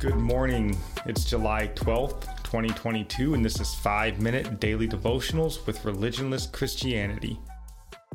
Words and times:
Good 0.00 0.14
morning. 0.14 0.78
It's 1.06 1.24
July 1.24 1.72
12th, 1.74 2.44
2022, 2.44 3.34
and 3.34 3.44
this 3.44 3.58
is 3.58 3.74
5 3.74 4.20
Minute 4.20 4.60
Daily 4.60 4.86
Devotionals 4.86 5.66
with 5.66 5.82
Religionless 5.82 6.52
Christianity. 6.52 7.36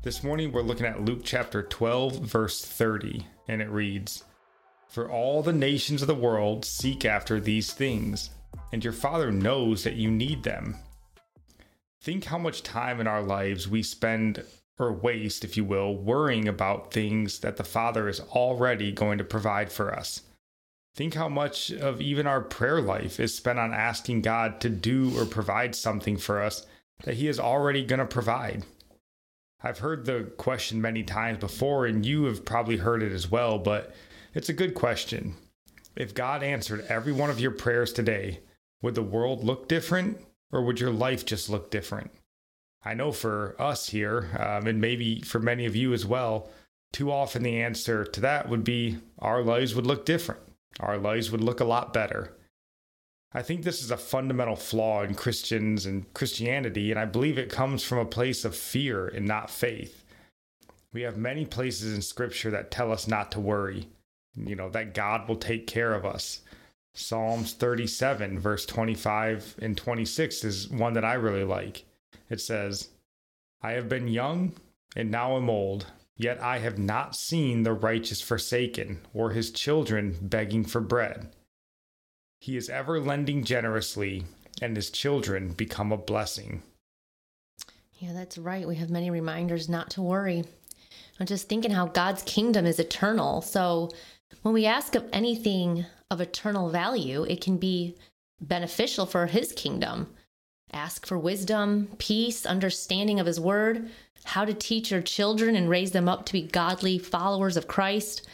This 0.00 0.24
morning 0.24 0.52
we're 0.52 0.62
looking 0.62 0.86
at 0.86 1.04
Luke 1.04 1.20
chapter 1.22 1.62
12, 1.62 2.20
verse 2.20 2.64
30, 2.64 3.26
and 3.48 3.60
it 3.60 3.68
reads 3.68 4.24
For 4.88 5.10
all 5.10 5.42
the 5.42 5.52
nations 5.52 6.00
of 6.00 6.08
the 6.08 6.14
world 6.14 6.64
seek 6.64 7.04
after 7.04 7.40
these 7.40 7.74
things, 7.74 8.30
and 8.72 8.82
your 8.82 8.94
Father 8.94 9.30
knows 9.30 9.84
that 9.84 9.96
you 9.96 10.10
need 10.10 10.44
them. 10.44 10.76
Think 12.00 12.24
how 12.24 12.38
much 12.38 12.62
time 12.62 13.02
in 13.02 13.06
our 13.06 13.22
lives 13.22 13.68
we 13.68 13.82
spend 13.82 14.42
or 14.78 14.94
waste, 14.94 15.44
if 15.44 15.58
you 15.58 15.64
will, 15.66 15.94
worrying 15.94 16.48
about 16.48 16.90
things 16.90 17.40
that 17.40 17.58
the 17.58 17.64
Father 17.64 18.08
is 18.08 18.20
already 18.20 18.92
going 18.92 19.18
to 19.18 19.24
provide 19.24 19.70
for 19.70 19.94
us. 19.94 20.22
Think 20.96 21.12
how 21.12 21.28
much 21.28 21.70
of 21.70 22.00
even 22.00 22.26
our 22.26 22.40
prayer 22.40 22.80
life 22.80 23.20
is 23.20 23.34
spent 23.34 23.58
on 23.58 23.74
asking 23.74 24.22
God 24.22 24.62
to 24.62 24.70
do 24.70 25.12
or 25.18 25.26
provide 25.26 25.74
something 25.74 26.16
for 26.16 26.40
us 26.40 26.66
that 27.04 27.16
He 27.16 27.28
is 27.28 27.38
already 27.38 27.84
going 27.84 27.98
to 27.98 28.06
provide. 28.06 28.64
I've 29.62 29.80
heard 29.80 30.06
the 30.06 30.32
question 30.38 30.80
many 30.80 31.02
times 31.02 31.38
before, 31.38 31.84
and 31.84 32.06
you 32.06 32.24
have 32.24 32.46
probably 32.46 32.78
heard 32.78 33.02
it 33.02 33.12
as 33.12 33.30
well, 33.30 33.58
but 33.58 33.94
it's 34.32 34.48
a 34.48 34.54
good 34.54 34.74
question. 34.74 35.34
If 35.96 36.14
God 36.14 36.42
answered 36.42 36.86
every 36.88 37.12
one 37.12 37.28
of 37.28 37.40
your 37.40 37.50
prayers 37.50 37.92
today, 37.92 38.40
would 38.80 38.94
the 38.94 39.02
world 39.02 39.44
look 39.44 39.68
different 39.68 40.18
or 40.50 40.62
would 40.62 40.80
your 40.80 40.92
life 40.92 41.26
just 41.26 41.50
look 41.50 41.70
different? 41.70 42.10
I 42.82 42.94
know 42.94 43.12
for 43.12 43.54
us 43.60 43.90
here, 43.90 44.30
um, 44.38 44.66
and 44.66 44.80
maybe 44.80 45.20
for 45.20 45.40
many 45.40 45.66
of 45.66 45.76
you 45.76 45.92
as 45.92 46.06
well, 46.06 46.48
too 46.94 47.12
often 47.12 47.42
the 47.42 47.60
answer 47.60 48.02
to 48.02 48.20
that 48.20 48.48
would 48.48 48.64
be 48.64 48.96
our 49.18 49.42
lives 49.42 49.74
would 49.74 49.86
look 49.86 50.06
different 50.06 50.40
our 50.80 50.98
lives 50.98 51.30
would 51.30 51.42
look 51.42 51.60
a 51.60 51.64
lot 51.64 51.92
better. 51.92 52.36
I 53.32 53.42
think 53.42 53.62
this 53.62 53.82
is 53.82 53.90
a 53.90 53.96
fundamental 53.96 54.56
flaw 54.56 55.02
in 55.02 55.14
Christians 55.14 55.84
and 55.84 56.12
Christianity, 56.14 56.90
and 56.90 56.98
I 56.98 57.04
believe 57.04 57.38
it 57.38 57.50
comes 57.50 57.82
from 57.82 57.98
a 57.98 58.04
place 58.04 58.44
of 58.44 58.56
fear 58.56 59.06
and 59.08 59.26
not 59.26 59.50
faith. 59.50 60.04
We 60.92 61.02
have 61.02 61.18
many 61.18 61.44
places 61.44 61.94
in 61.94 62.00
Scripture 62.00 62.50
that 62.52 62.70
tell 62.70 62.90
us 62.90 63.06
not 63.06 63.30
to 63.32 63.40
worry, 63.40 63.88
you 64.34 64.56
know, 64.56 64.70
that 64.70 64.94
God 64.94 65.28
will 65.28 65.36
take 65.36 65.66
care 65.66 65.92
of 65.92 66.06
us. 66.06 66.40
Psalms 66.94 67.52
37, 67.52 68.38
verse 68.38 68.64
25 68.64 69.56
and 69.60 69.76
26 69.76 70.44
is 70.44 70.70
one 70.70 70.94
that 70.94 71.04
I 71.04 71.14
really 71.14 71.44
like. 71.44 71.84
It 72.30 72.40
says, 72.40 72.88
I 73.60 73.72
have 73.72 73.88
been 73.88 74.08
young 74.08 74.52
and 74.96 75.10
now 75.10 75.36
am 75.36 75.50
old, 75.50 75.86
Yet 76.16 76.40
I 76.42 76.58
have 76.58 76.78
not 76.78 77.14
seen 77.14 77.62
the 77.62 77.74
righteous 77.74 78.20
forsaken, 78.20 79.00
or 79.12 79.30
his 79.30 79.50
children 79.50 80.16
begging 80.22 80.64
for 80.64 80.80
bread. 80.80 81.34
He 82.40 82.56
is 82.56 82.70
ever 82.70 83.00
lending 83.00 83.44
generously, 83.44 84.24
and 84.62 84.76
his 84.76 84.90
children 84.90 85.52
become 85.52 85.92
a 85.92 85.98
blessing. 85.98 86.62
Yeah, 87.98 88.12
that's 88.12 88.38
right. 88.38 88.66
We 88.66 88.76
have 88.76 88.90
many 88.90 89.10
reminders 89.10 89.68
not 89.68 89.90
to 89.90 90.02
worry. 90.02 90.44
I'm 91.18 91.26
just 91.26 91.48
thinking 91.48 91.70
how 91.70 91.86
God's 91.86 92.22
kingdom 92.22 92.66
is 92.66 92.78
eternal. 92.78 93.40
So 93.42 93.90
when 94.42 94.54
we 94.54 94.66
ask 94.66 94.94
of 94.94 95.08
anything 95.12 95.86
of 96.10 96.20
eternal 96.20 96.70
value, 96.70 97.24
it 97.24 97.40
can 97.40 97.56
be 97.56 97.96
beneficial 98.40 99.06
for 99.06 99.26
his 99.26 99.52
kingdom. 99.52 100.14
Ask 100.72 101.06
for 101.06 101.18
wisdom, 101.18 101.88
peace, 101.98 102.44
understanding 102.44 103.20
of 103.20 103.26
his 103.26 103.40
word, 103.40 103.90
how 104.24 104.44
to 104.44 104.54
teach 104.54 104.90
your 104.90 105.02
children 105.02 105.54
and 105.56 105.70
raise 105.70 105.92
them 105.92 106.08
up 106.08 106.26
to 106.26 106.32
be 106.32 106.42
godly 106.42 106.98
followers 106.98 107.56
of 107.56 107.68
Christ. 107.68 108.26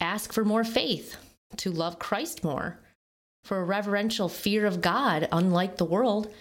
Ask 0.00 0.32
for 0.32 0.44
more 0.44 0.64
faith, 0.64 1.16
to 1.56 1.70
love 1.70 1.98
Christ 1.98 2.44
more, 2.44 2.78
for 3.44 3.58
a 3.58 3.64
reverential 3.64 4.28
fear 4.28 4.66
of 4.66 4.80
God, 4.80 5.28
unlike 5.32 5.76
the 5.76 5.84
world. 5.84 6.32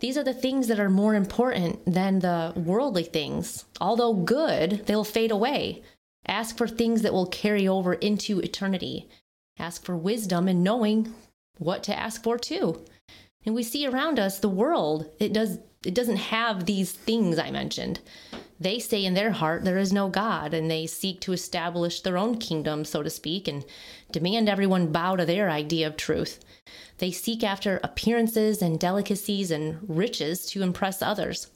These 0.00 0.18
are 0.18 0.24
the 0.24 0.34
things 0.34 0.66
that 0.66 0.80
are 0.80 0.90
more 0.90 1.14
important 1.14 1.84
than 1.86 2.18
the 2.18 2.52
worldly 2.56 3.04
things. 3.04 3.64
Although 3.80 4.14
good, 4.14 4.86
they'll 4.86 5.04
fade 5.04 5.30
away. 5.30 5.82
Ask 6.26 6.56
for 6.56 6.66
things 6.66 7.02
that 7.02 7.12
will 7.12 7.26
carry 7.26 7.68
over 7.68 7.94
into 7.94 8.40
eternity. 8.40 9.08
Ask 9.58 9.84
for 9.84 9.96
wisdom 9.96 10.48
and 10.48 10.64
knowing 10.64 11.14
what 11.58 11.84
to 11.84 11.96
ask 11.96 12.22
for 12.22 12.38
too. 12.38 12.84
And 13.46 13.54
we 13.54 13.62
see 13.62 13.86
around 13.86 14.18
us 14.18 14.38
the 14.38 14.48
world, 14.48 15.10
it 15.18 15.32
does 15.32 15.58
it 15.84 15.94
doesn't 15.94 16.16
have 16.16 16.64
these 16.64 16.92
things 16.92 17.38
I 17.38 17.50
mentioned. 17.50 18.00
They 18.58 18.78
say 18.78 19.04
in 19.04 19.14
their 19.14 19.32
heart 19.32 19.64
there 19.64 19.78
is 19.78 19.92
no 19.92 20.08
God, 20.08 20.54
and 20.54 20.70
they 20.70 20.86
seek 20.86 21.20
to 21.20 21.32
establish 21.32 22.00
their 22.00 22.16
own 22.16 22.38
kingdom, 22.38 22.84
so 22.84 23.02
to 23.02 23.10
speak, 23.10 23.48
and 23.48 23.64
demand 24.10 24.48
everyone 24.48 24.92
bow 24.92 25.16
to 25.16 25.26
their 25.26 25.50
idea 25.50 25.86
of 25.86 25.96
truth. 25.96 26.40
They 26.98 27.10
seek 27.10 27.42
after 27.42 27.80
appearances 27.82 28.62
and 28.62 28.80
delicacies 28.80 29.50
and 29.50 29.78
riches 29.86 30.46
to 30.46 30.62
impress 30.62 31.02
others. 31.02 31.48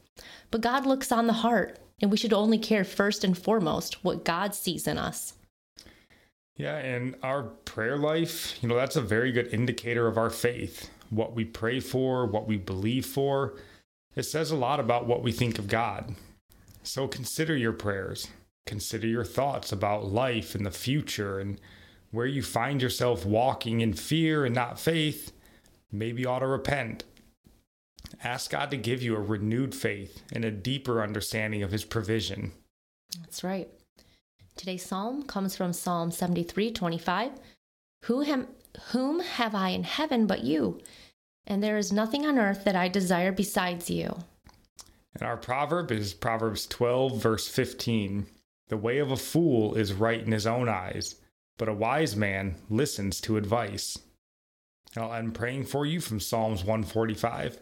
But 0.51 0.61
God 0.61 0.85
looks 0.85 1.13
on 1.13 1.27
the 1.27 1.33
heart, 1.33 1.79
and 2.03 2.11
we 2.11 2.17
should 2.17 2.33
only 2.33 2.59
care 2.59 2.85
first 2.85 3.25
and 3.25 3.39
foremost 3.39 4.05
what 4.05 4.25
God 4.25 4.55
sees 4.55 4.87
in 4.87 4.99
us. 4.99 5.35
Yeah, 6.57 6.77
and 6.77 7.15
our 7.23 7.45
prayer 7.45 7.97
life, 7.97 8.61
you 8.61 8.69
know, 8.69 8.75
that's 8.75 8.97
a 8.97 9.01
very 9.01 9.31
good 9.31 9.55
indicator 9.55 10.09
of 10.09 10.19
our 10.19 10.29
faith 10.29 10.91
what 11.11 11.35
we 11.35 11.45
pray 11.45 11.81
for, 11.81 12.27
what 12.27 12.47
we 12.47 12.57
believe 12.57 13.07
for. 13.07 13.55
It 14.15 14.25
says 14.25 14.51
a 14.51 14.57
lot 14.57 14.81
about 14.81 15.07
what 15.07 15.23
we 15.23 15.33
think 15.33 15.59
of 15.59 15.69
God. 15.69 16.15
So 16.83 17.07
consider 17.07 17.57
your 17.57 17.73
prayers. 17.73 18.29
Consider 18.67 19.07
your 19.07 19.25
thoughts 19.25 19.73
about 19.73 20.13
life 20.13 20.55
and 20.55 20.67
the 20.67 20.71
future 20.71 21.39
and 21.39 21.61
where 22.11 22.27
you 22.27 22.43
find 22.43 22.83
yourself 22.83 23.25
walking 23.25 23.81
in 23.81 23.93
fear 23.93 24.45
and 24.45 24.55
not 24.55 24.81
faith. 24.81 25.33
Maybe 25.93 26.23
you 26.23 26.29
ought 26.29 26.41
to 26.41 26.47
repent. 26.47 27.05
Ask 28.23 28.51
God 28.51 28.71
to 28.71 28.77
give 28.77 29.03
you 29.03 29.17
a 29.17 29.21
renewed 29.21 29.75
faith 29.75 30.23
and 30.33 30.45
a 30.45 30.51
deeper 30.51 31.03
understanding 31.03 31.63
of 31.63 31.71
His 31.71 31.85
provision. 31.85 32.53
That's 33.21 33.45
right. 33.45 33.69
Today's 34.57 34.85
psalm 34.85 35.23
comes 35.23 35.55
from 35.57 35.73
Psalm 35.73 36.11
73 36.11 36.73
25. 36.73 37.33
Who, 38.05 38.23
am, 38.23 38.49
whom 38.93 39.21
have 39.21 39.55
I 39.55 39.71
in 39.71 39.85
heaven 39.85 40.27
but 40.27 40.45
you? 40.45 40.81
And 41.47 41.63
there 41.63 41.79
is 41.79 41.93
nothing 41.93 42.27
on 42.27 42.39
earth 42.39 42.65
that 42.65 42.77
I 42.77 42.89
desire 42.89 43.33
besides 43.33 43.91
you. 43.91 44.17
And 45.15 45.23
our 45.23 45.37
proverb 45.37 45.91
is 45.91 46.15
Proverbs 46.15 46.67
12, 46.67 47.21
verse 47.21 47.49
15. 47.49 48.27
The 48.69 48.77
way 48.77 48.99
of 48.99 49.11
a 49.11 49.17
fool 49.17 49.75
is 49.75 49.93
right 49.93 50.21
in 50.21 50.31
his 50.31 50.47
own 50.47 50.69
eyes, 50.69 51.17
but 51.57 51.69
a 51.69 51.75
wise 51.75 52.15
man 52.15 52.57
listens 52.69 53.21
to 53.23 53.37
advice. 53.37 53.99
And 54.95 55.05
I'll 55.05 55.15
end 55.15 55.35
praying 55.35 55.65
for 55.65 55.87
you 55.87 56.01
from 56.01 56.21
Psalms 56.21 56.61
145. 56.61 57.59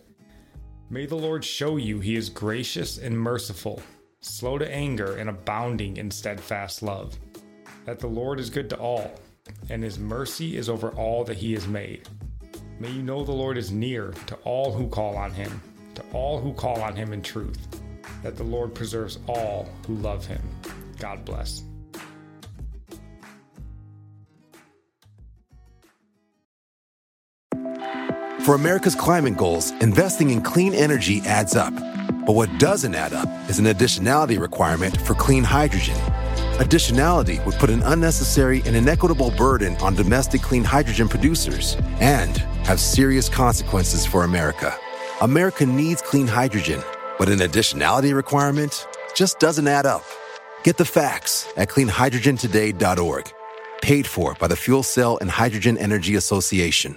May 0.90 1.06
the 1.06 1.16
Lord 1.16 1.44
show 1.44 1.76
you 1.76 2.00
he 2.00 2.16
is 2.16 2.28
gracious 2.28 2.98
and 2.98 3.18
merciful, 3.18 3.82
slow 4.20 4.58
to 4.58 4.72
anger 4.72 5.16
and 5.16 5.30
abounding 5.30 5.96
in 5.96 6.10
steadfast 6.10 6.82
love. 6.82 7.18
That 7.84 8.00
the 8.00 8.06
Lord 8.06 8.38
is 8.38 8.50
good 8.50 8.68
to 8.70 8.76
all 8.76 9.12
and 9.70 9.82
his 9.82 9.98
mercy 9.98 10.56
is 10.56 10.68
over 10.68 10.90
all 10.90 11.24
that 11.24 11.36
he 11.36 11.52
has 11.54 11.66
made. 11.66 12.08
May 12.78 12.90
you 12.90 13.02
know 13.02 13.24
the 13.24 13.32
Lord 13.32 13.56
is 13.56 13.72
near 13.72 14.12
to 14.26 14.34
all 14.44 14.72
who 14.72 14.88
call 14.88 15.16
on 15.16 15.32
him, 15.32 15.60
to 15.94 16.02
all 16.12 16.38
who 16.38 16.52
call 16.52 16.80
on 16.82 16.94
him 16.94 17.12
in 17.12 17.22
truth, 17.22 17.58
that 18.22 18.36
the 18.36 18.44
Lord 18.44 18.74
preserves 18.74 19.18
all 19.26 19.68
who 19.86 19.94
love 19.94 20.26
him. 20.26 20.42
God 20.98 21.24
bless. 21.24 21.62
For 28.46 28.54
America's 28.54 28.94
climate 28.94 29.36
goals, 29.36 29.72
investing 29.80 30.30
in 30.30 30.40
clean 30.40 30.72
energy 30.72 31.20
adds 31.22 31.56
up. 31.56 31.74
But 32.26 32.34
what 32.34 32.58
doesn't 32.58 32.94
add 32.94 33.12
up 33.12 33.28
is 33.50 33.58
an 33.58 33.64
additionality 33.64 34.38
requirement 34.38 35.00
for 35.00 35.14
clean 35.14 35.42
hydrogen. 35.42 35.96
Additionality 36.56 37.44
would 37.44 37.54
put 37.56 37.68
an 37.68 37.82
unnecessary 37.82 38.62
and 38.64 38.74
inequitable 38.74 39.30
burden 39.32 39.76
on 39.82 39.94
domestic 39.94 40.40
clean 40.40 40.64
hydrogen 40.64 41.06
producers 41.06 41.76
and 42.00 42.38
have 42.64 42.80
serious 42.80 43.28
consequences 43.28 44.06
for 44.06 44.24
America. 44.24 44.74
America 45.20 45.66
needs 45.66 46.00
clean 46.00 46.26
hydrogen, 46.26 46.82
but 47.18 47.28
an 47.28 47.40
additionality 47.40 48.14
requirement 48.14 48.86
just 49.14 49.38
doesn't 49.38 49.68
add 49.68 49.84
up. 49.84 50.02
Get 50.62 50.78
the 50.78 50.84
facts 50.86 51.46
at 51.58 51.68
cleanhydrogentoday.org. 51.68 53.32
Paid 53.82 54.06
for 54.06 54.34
by 54.40 54.46
the 54.46 54.56
Fuel 54.56 54.82
Cell 54.82 55.18
and 55.20 55.28
Hydrogen 55.28 55.76
Energy 55.76 56.16
Association. 56.16 56.96